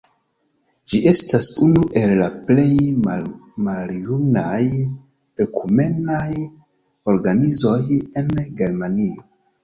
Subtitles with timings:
[0.91, 2.71] Ĝi estas unu el la plej
[3.67, 4.61] maljunaj
[5.45, 6.31] ekumenaj
[7.13, 8.33] organizoj en
[8.63, 9.27] Germanio.